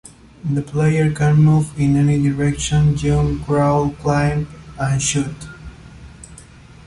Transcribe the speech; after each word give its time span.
The 0.51 0.63
player 0.63 1.13
can 1.13 1.35
move 1.35 1.79
in 1.79 1.95
any 1.95 2.17
direction, 2.19 2.95
jump, 2.97 3.45
crawl, 3.45 3.91
climb, 3.91 4.47
and 4.79 4.99
shoot. 4.99 5.35